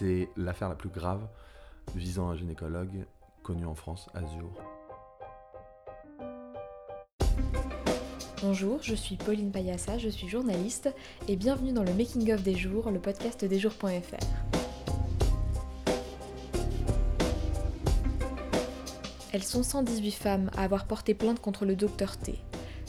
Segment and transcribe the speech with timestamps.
[0.00, 1.20] C'est l'affaire la plus grave
[1.94, 3.04] visant un gynécologue
[3.42, 4.50] connu en France, Azur.
[8.40, 10.88] Bonjour, je suis Pauline Payassa, je suis journaliste
[11.28, 14.24] et bienvenue dans le Making of des jours, le podcast des jours.fr.
[19.34, 22.38] Elles sont 118 femmes à avoir porté plainte contre le docteur T.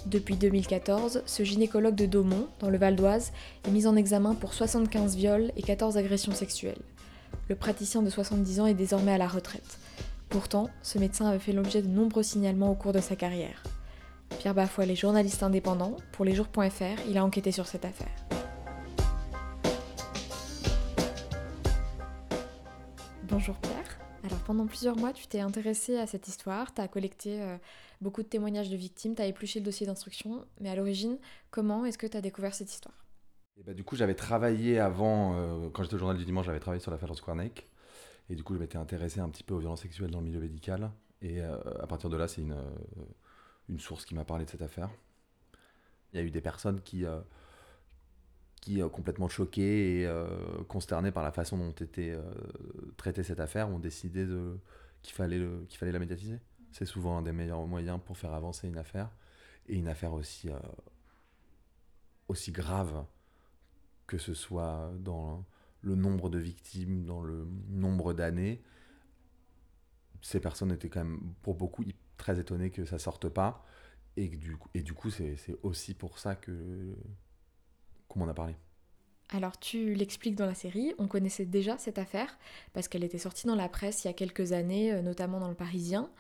[0.05, 3.34] Depuis 2014, ce gynécologue de Daumont, dans le Val d'Oise,
[3.68, 6.82] est mis en examen pour 75 viols et 14 agressions sexuelles.
[7.51, 9.78] Le praticien de 70 ans est désormais à la retraite.
[10.29, 13.61] Pourtant, ce médecin avait fait l'objet de nombreux signalements au cours de sa carrière.
[14.39, 15.97] Pierre Bafoil est journaliste indépendant.
[16.14, 18.07] Pour lesjours.fr, il a enquêté sur cette affaire.
[23.23, 24.00] Bonjour Pierre.
[24.23, 27.57] Alors pendant plusieurs mois, tu t'es intéressé à cette histoire, tu as collecté euh,
[28.00, 31.18] beaucoup de témoignages de victimes, tu as épluché le dossier d'instruction, mais à l'origine,
[31.50, 32.95] comment est-ce que tu as découvert cette histoire?
[33.66, 36.81] Bah, Du coup, j'avais travaillé avant, euh, quand j'étais au journal du dimanche, j'avais travaillé
[36.81, 37.67] sur l'affaire de Squarneck,
[38.30, 40.39] et du coup, je m'étais intéressé un petit peu aux violences sexuelles dans le milieu
[40.39, 42.58] médical, et euh, à partir de là, c'est une,
[43.70, 44.89] une source qui m'a parlé de cette affaire.
[46.14, 47.06] Il y a eu des personnes qui
[48.61, 50.28] qui, euh, complètement choqués et euh,
[50.70, 52.22] consternés par la façon dont était euh,
[52.95, 54.26] traitée cette affaire, ont décidé
[55.02, 56.39] qu'il, fallait qu'il fallait la médiatiser.
[56.72, 59.09] C'est souvent un des meilleurs moyens pour faire avancer une affaire,
[59.67, 60.50] et une affaire aussi,
[62.28, 63.04] aussi grave
[64.12, 65.45] que ce soit dans
[65.80, 68.62] le nombre de victimes, dans le nombre d'années.
[70.22, 71.86] Ces personnes étaient quand même, pour beaucoup,
[72.17, 73.64] très étonnées que ça sorte pas.
[74.17, 76.94] Et du, et du coup, c'est, aussi pour ça que
[78.09, 78.54] qu'on m'en a parlé.
[79.30, 82.38] Alors tu l'expliques dans la série, on connaissait déjà cette affaire
[82.73, 85.48] parce qu'elle était sortie dans la presse il y a quelques années, euh, notamment dans
[85.48, 86.12] le Parisien.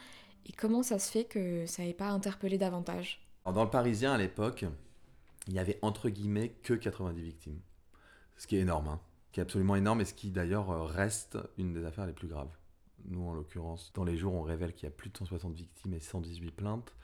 [0.45, 3.27] Et comment ça se fait que ça n'ait pas interpellé davantage?
[3.43, 4.63] Dans le Parisien à l'époque,
[5.49, 7.59] il y avait entre guillemets que 90 victimes.
[8.41, 8.99] Ce qui est énorme, hein.
[9.31, 12.27] qui est absolument énorme et ce qui d'ailleurs euh, reste une des affaires les plus
[12.27, 12.49] graves.
[13.05, 15.93] Nous en l'occurrence, dans les jours on révèle qu'il y a plus de 160 victimes
[15.93, 16.95] et 118 plaintes.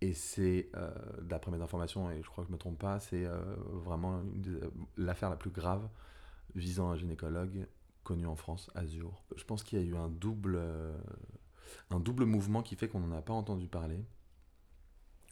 [0.00, 0.92] Et c'est, euh,
[1.22, 3.40] d'après mes informations, et je crois que je ne me trompe pas, c'est euh,
[3.72, 4.22] vraiment
[4.96, 5.88] l'affaire la plus grave
[6.54, 7.66] visant un gynécologue
[8.04, 9.24] connu en France, Azur.
[9.34, 10.60] Je pense qu'il y a eu un double,
[11.90, 14.04] un double mouvement qui fait qu'on n'en a pas entendu parler,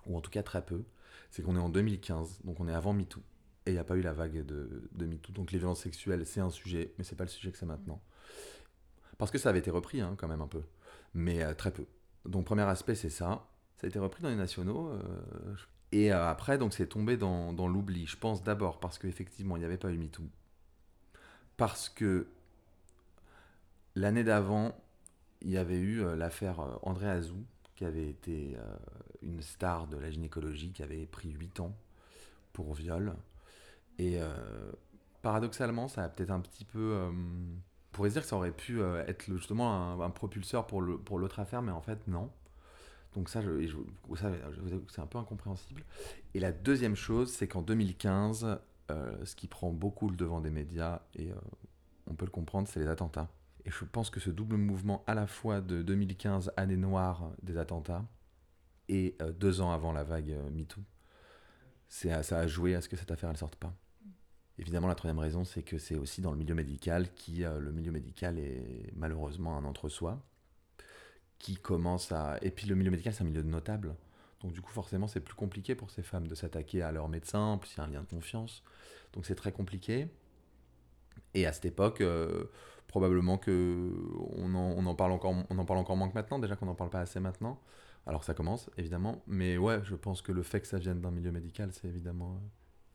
[0.06, 0.82] ou en tout cas très peu.
[1.30, 3.22] C'est qu'on est en 2015, donc on est avant MeToo.
[3.68, 5.30] Et il n'y a pas eu la vague de, de MeToo.
[5.32, 8.00] Donc les violences sexuelles, c'est un sujet, mais c'est pas le sujet que c'est maintenant.
[9.18, 10.62] Parce que ça avait été repris, hein, quand même, un peu.
[11.12, 11.84] Mais très peu.
[12.24, 13.46] Donc premier aspect, c'est ça.
[13.76, 14.88] Ça a été repris dans les nationaux.
[14.88, 15.54] Euh,
[15.92, 18.06] et euh, après, donc, c'est tombé dans, dans l'oubli.
[18.06, 20.24] Je pense d'abord parce qu'effectivement, il n'y avait pas eu MeToo.
[21.58, 22.26] Parce que
[23.94, 24.74] l'année d'avant,
[25.42, 28.56] il y avait eu euh, l'affaire André Azou, qui avait été
[29.22, 31.76] une star de la gynécologie, qui avait pris 8 ans
[32.52, 33.14] pour viol.
[33.98, 34.18] Et
[35.22, 36.94] paradoxalement, ça a peut-être un petit peu.
[37.10, 41.72] on pourrait dire que ça aurait pu être justement un, propulseur pour l'autre affaire, mais
[41.72, 42.30] en fait, non.
[43.14, 43.76] Donc ça, je, je,
[44.88, 45.82] c'est un peu incompréhensible.
[46.34, 48.60] Et la deuxième chose, c'est qu'en 2015,
[48.90, 51.34] euh, ce qui prend beaucoup le devant des médias, et euh,
[52.06, 53.28] on peut le comprendre, c'est les attentats.
[53.64, 57.58] Et je pense que ce double mouvement à la fois de 2015, année noire des
[57.58, 58.04] attentats,
[58.88, 60.80] et euh, deux ans avant la vague MeToo,
[61.88, 63.74] ça a joué à ce que cette affaire ne sorte pas.
[64.58, 67.92] Évidemment, la troisième raison, c'est que c'est aussi dans le milieu médical qui, le milieu
[67.92, 70.20] médical est malheureusement un entre-soi
[71.38, 72.38] qui commence à...
[72.42, 73.94] Et puis le milieu médical, c'est un milieu de notables.
[74.40, 77.40] Donc du coup, forcément, c'est plus compliqué pour ces femmes de s'attaquer à leur médecin,
[77.40, 78.62] en plus il y a un lien de confiance.
[79.12, 80.08] Donc c'est très compliqué.
[81.34, 82.44] Et à cette époque, euh,
[82.86, 83.92] probablement que
[84.36, 86.90] on en, parle encore, on en parle encore moins que maintenant, déjà qu'on n'en parle
[86.90, 87.60] pas assez maintenant.
[88.06, 89.22] Alors ça commence, évidemment.
[89.26, 92.34] Mais ouais, je pense que le fait que ça vienne d'un milieu médical, c'est évidemment...
[92.34, 92.48] Euh,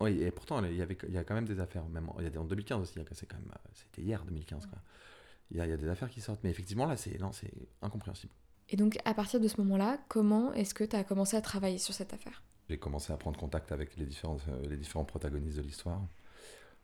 [0.03, 1.86] oui, et pourtant, il y, avait, il y a quand même des affaires.
[1.90, 3.52] Même, il y a en 2015 aussi, c'est quand même...
[3.74, 4.80] C'était hier, 2015, quoi
[5.53, 6.44] il y, a des affaires qui sortent.
[6.44, 7.18] Mais effectivement, là, c'est
[7.81, 8.34] incompréhensible.
[8.69, 11.78] Et donc, à partir de ce moment-là, comment est-ce que tu as commencé à travailler
[11.78, 12.42] sur cette affaire?
[12.69, 16.02] J'ai commencé à prendre contact avec les, différents, euh, les différents protagonistes de l'histoire.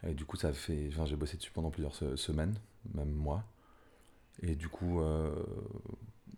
[0.05, 0.89] Et du coup, ça fait.
[0.91, 2.55] Enfin, j'ai bossé dessus pendant plusieurs semaines,
[2.93, 3.43] même mois.
[4.41, 5.31] Et du coup, euh,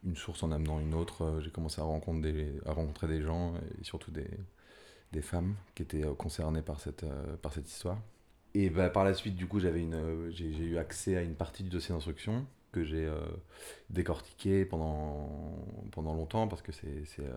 [0.03, 3.21] une source en amenant une autre, euh, j'ai commencé à rencontrer, des, à rencontrer des
[3.21, 4.27] gens et surtout des,
[5.11, 7.05] des femmes qui étaient concernées par cette,
[7.41, 7.97] par cette histoire.
[8.53, 11.69] Et bah, par la suite, du coup, euh, j'ai, eu accès à une partie du
[11.69, 13.19] dossier d'instruction que j'ai euh,
[13.89, 15.29] décortiqué pendant,
[15.91, 17.31] pendant longtemps parce que euh,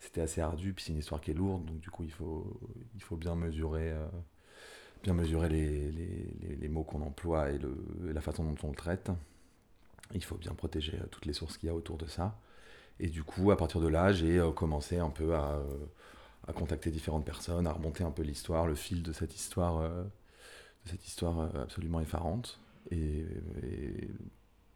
[0.00, 2.60] c'était assez ardu, puis c'est une histoire qui est lourde, donc du coup, il faut,
[2.94, 3.92] il faut bien mesurer,
[5.02, 7.74] bien mesurer les, les, les, mots qu'on emploie et, le,
[8.12, 9.10] la façon dont on le traite.
[10.14, 12.38] Il faut bien protéger toutes les sources qu'il y a autour de ça.
[13.00, 15.62] Et du coup, à partir de là, j'ai commencé un peu à
[16.46, 20.02] à contacter différentes personnes, à remonter un peu l'histoire, le fil de cette histoire, euh,
[20.84, 22.60] de cette histoire euh, absolument effarante.
[22.90, 23.26] Et,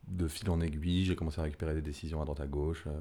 [0.07, 2.93] de fil en aiguille, j'ai commencé à récupérer des décisions à droite à gauche, euh,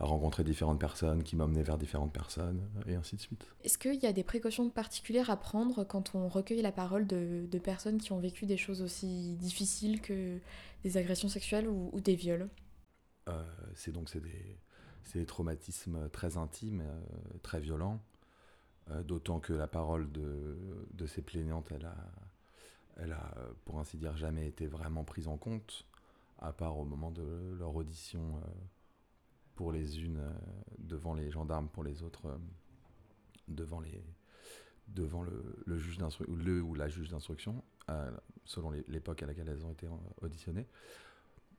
[0.00, 3.46] à rencontrer différentes personnes qui m'amenaient vers différentes personnes, et ainsi de suite.
[3.62, 7.58] Est-ce qu'il y a des précautions particulières à prendre quand on recueille la parole de,
[7.62, 10.38] personnes qui ont vécu des choses aussi difficiles que
[10.82, 12.48] des agressions sexuelles ou, des viols?
[13.28, 13.44] Euh,
[13.76, 14.58] C'est donc c'est des,
[15.12, 18.00] des, traumatismes très intimes, euh, très violents,
[19.04, 20.58] d'autant que la parole de,
[20.92, 21.96] de ces plaignantes, elle a
[22.96, 23.34] elle a,
[23.64, 25.86] pour ainsi dire, jamais été vraiment prise en compte,
[26.38, 28.48] à part au moment de leur audition euh,
[29.54, 30.32] pour les unes euh,
[30.78, 32.38] devant les gendarmes, pour les autres euh,
[33.48, 34.04] devant, les,
[34.88, 35.98] devant le, juge
[36.28, 37.62] le ou la juge d'instruction,
[38.44, 39.86] selon l'époque à laquelle elles ont été
[40.22, 40.66] auditionnées.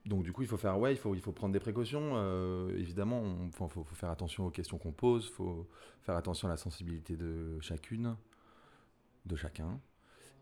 [0.05, 2.69] Donc du coup, il faut faire, ouais, il faut, il faut prendre des précautions.
[2.69, 5.67] évidemment, il faut, faire attention aux questions qu'on pose, il faut
[6.01, 8.15] faire attention à la sensibilité de chacune,
[9.25, 9.79] de chacun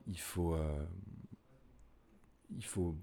[0.08, 0.86] il faut euh,
[2.52, 2.96] il faut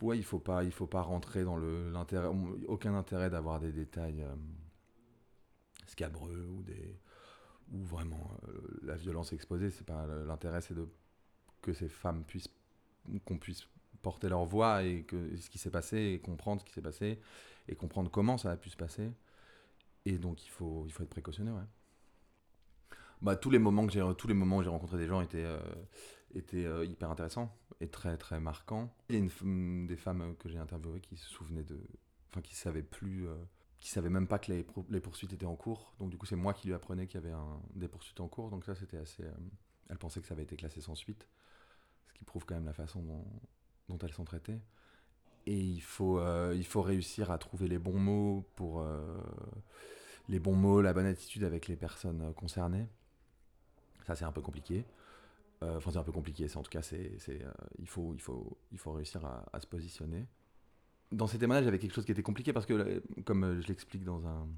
[0.00, 2.28] ouais, il faut pas il faut pas rentrer dans le l'intérêt
[2.66, 4.34] aucun intérêt d'avoir des détails euh,
[5.86, 6.98] scabreux ou des
[7.72, 10.88] ou vraiment euh, la violence exposée c'est pas l'intérêt c'est de
[11.60, 12.48] que ces femmes puissent
[13.24, 13.66] qu'on puisse
[14.02, 17.20] porter leur voix et ce qui s'est passé et comprendre ce qui s'est passé
[17.68, 19.12] et comprendre comment ça a pu se passer
[20.04, 21.66] et donc il faut il faut être précautionneux ouais
[23.22, 25.44] bah, tous les moments que j'ai tous les moments où j'ai rencontré des gens étaient
[25.44, 25.60] euh,
[26.34, 28.92] étaient euh, hyper intéressants et très très marquants.
[29.08, 31.78] Il y a une, des femmes que j'ai interviewées qui se souvenaient de
[32.30, 33.34] enfin qui savaient plus euh,
[33.78, 35.94] qui savaient même pas que les, les, poursuites étaient en cours.
[35.98, 38.28] Donc du coup, c'est moi qui lui apprenais qu'il y avait un, des poursuites en
[38.28, 38.50] cours.
[38.50, 39.24] Donc ça c'était assez
[39.88, 41.28] elle pensait que ça avait été classé sans suite.
[42.08, 43.24] Ce qui prouve quand même la façon dont,
[43.88, 44.58] dont elles sont traitées.
[45.46, 46.20] Et il faut,
[46.52, 48.86] il faut réussir à trouver les bons mots pour
[50.28, 52.86] les bons mots, la bonne attitude avec les personnes concernées.
[54.06, 54.84] Ça, c'est un peu compliqué.
[55.62, 56.46] Euh, enfin, c'est un peu compliqué.
[56.56, 60.26] En tout cas, c'est, euh, il, faut, il, faut, il faut réussir à, se positionner.
[61.12, 64.04] Dans ces témoignages, avait quelque chose qui était compliqué parce que, euh, comme je l'explique
[64.04, 64.48] dans un,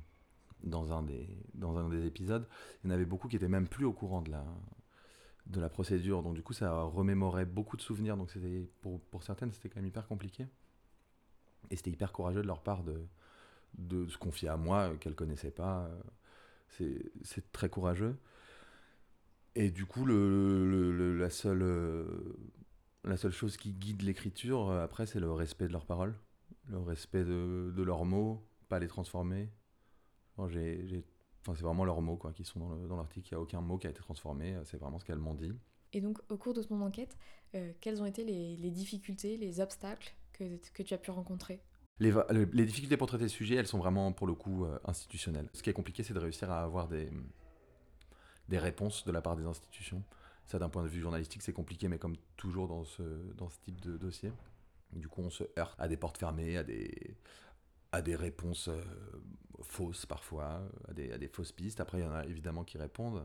[0.62, 2.47] dans un, des, dans un des épisodes,
[2.82, 4.44] il y en avait beaucoup qui étaient même plus au courant de la,
[5.46, 6.23] de la procédure.
[6.23, 8.17] Donc, du coup, ça remémorait beaucoup de souvenirs.
[8.17, 10.46] Donc, c'était, pour, pour certaines, c'était quand même hyper compliqué.
[11.70, 13.00] Et c'était hyper courageux de leur part de,
[13.79, 15.91] de se confier à moi, qu'elles ne connaissaient pas.
[16.69, 18.17] C'est, c'est très courageux.
[19.55, 22.06] Et du coup, le, la, seule, euh,
[23.05, 26.14] la seule chose qui guide l'écriture, euh, après, c'est le respect de leurs paroles,
[26.69, 29.49] le respect de, de leurs mots, pas les transformer.
[31.46, 33.29] Enfin, c'est vraiment leurs mots quoi, qui sont dans l'article.
[33.31, 35.52] Il n'y a aucun mot qui a été transformé, c'est vraiment ce qu'elles m'ont dit.
[35.93, 37.17] Et donc, au cours de ton enquête,
[37.55, 41.61] euh, quelles ont été les, les, difficultés, les obstacles que, que tu as pu rencontrer?
[42.00, 45.49] Les, les, difficultés pour traiter le sujet, elles sont vraiment, pour le coup, institutionnelles.
[45.52, 47.08] Ce qui est compliqué, c'est de réussir à avoir des
[48.49, 50.02] des réponses de la part des institutions.
[50.47, 53.02] Ça, d'un point de vue journalistique, c'est compliqué, mais comme toujours dans ce,
[53.37, 54.32] dans ce type de dossier.
[54.93, 57.17] Du coup, on se heurte à des portes fermées, à des,
[57.94, 58.82] à des réponses euh,
[59.62, 61.81] fausses parfois, à des, fausses pistes.
[61.81, 63.25] Après, il y en a évidemment qui répondent.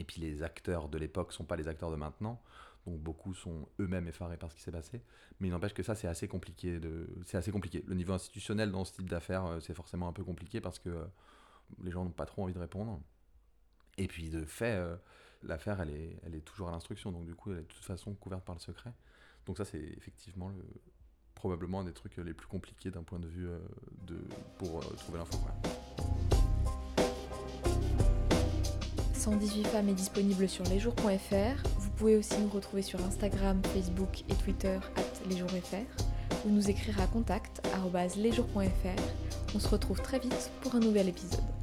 [0.00, 2.42] Et puis les acteurs de l'époque ne sont pas les acteurs de maintenant.
[2.86, 5.02] Donc beaucoup sont eux-mêmes effarés par ce qui s'est passé.
[5.38, 6.80] Mais il n'empêche que ça, c'est assez compliqué.
[7.24, 7.84] C'est assez compliqué.
[7.86, 10.88] Le niveau institutionnel dans ce type d'affaires, euh, c'est forcément un peu compliqué parce que
[10.88, 11.04] euh,
[11.80, 13.00] les gens n'ont pas trop envie de répondre.
[13.96, 14.80] Et puis de fait,
[15.42, 18.44] l'affaire, elle est toujours à l'instruction, donc du coup, elle est de toute façon couverte
[18.44, 18.92] par le secret.
[19.44, 20.64] Donc ça, c'est effectivement le,
[21.38, 23.58] probablement un des trucs les plus compliqués d'un point de vue euh,
[24.08, 24.16] de,
[24.58, 25.38] pour euh, trouver l'info.
[29.14, 31.68] 118 femmes est disponible sur lesjours.fr.
[31.78, 37.00] Vous pouvez aussi nous retrouver sur Instagram, Facebook et Twitter at lesjours.fr ou nous écrire
[37.00, 37.62] à contact
[38.16, 39.54] lesjours.fr.
[39.54, 41.57] On se retrouve très vite pour un nouvel épisode.